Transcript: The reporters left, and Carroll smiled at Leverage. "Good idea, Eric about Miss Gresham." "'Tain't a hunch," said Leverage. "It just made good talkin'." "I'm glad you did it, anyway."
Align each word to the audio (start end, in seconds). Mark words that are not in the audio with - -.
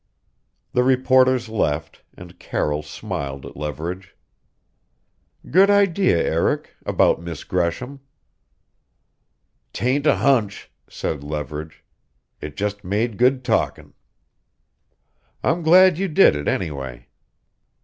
The 0.73 0.81
reporters 0.81 1.47
left, 1.47 2.01
and 2.17 2.39
Carroll 2.39 2.81
smiled 2.81 3.45
at 3.45 3.55
Leverage. 3.55 4.15
"Good 5.51 5.69
idea, 5.69 6.17
Eric 6.17 6.73
about 6.87 7.21
Miss 7.21 7.43
Gresham." 7.43 7.99
"'Tain't 9.73 10.07
a 10.07 10.15
hunch," 10.15 10.71
said 10.89 11.23
Leverage. 11.23 11.83
"It 12.41 12.57
just 12.57 12.83
made 12.83 13.15
good 13.19 13.43
talkin'." 13.43 13.93
"I'm 15.43 15.61
glad 15.61 15.99
you 15.99 16.07
did 16.07 16.35
it, 16.35 16.47
anyway." 16.47 17.05